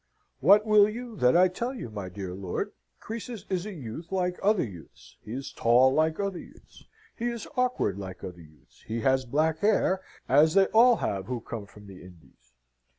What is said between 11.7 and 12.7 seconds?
the Indies.